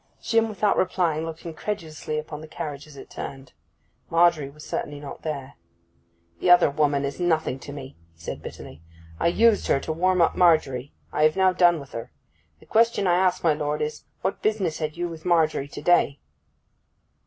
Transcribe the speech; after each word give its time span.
Jim, 0.19 0.49
without 0.49 0.77
replying, 0.79 1.27
looked 1.27 1.45
incredulously 1.45 2.17
into 2.17 2.37
the 2.37 2.47
carriage 2.47 2.87
as 2.87 2.97
it 2.97 3.07
turned. 3.07 3.53
Margery 4.09 4.49
was 4.49 4.65
certainly 4.65 4.99
not 4.99 5.21
there. 5.21 5.53
'The 6.39 6.49
other 6.49 6.71
woman 6.71 7.05
is 7.05 7.19
nothing 7.19 7.59
to 7.59 7.71
me,' 7.71 7.95
he 8.15 8.19
said 8.19 8.41
bitterly. 8.41 8.81
'I 9.19 9.27
used 9.27 9.67
her 9.67 9.79
to 9.81 9.93
warm 9.93 10.19
up 10.19 10.35
Margery: 10.35 10.91
I 11.13 11.21
have 11.21 11.35
now 11.37 11.53
done 11.53 11.79
with 11.79 11.91
her. 11.91 12.11
The 12.59 12.65
question 12.65 13.05
I 13.05 13.13
ask, 13.13 13.43
my 13.43 13.53
lord, 13.53 13.79
is, 13.79 14.03
what 14.23 14.41
business 14.41 14.79
had 14.79 14.97
you 14.97 15.07
with 15.07 15.23
Margery 15.23 15.67
to 15.67 15.81
day? 15.83 16.17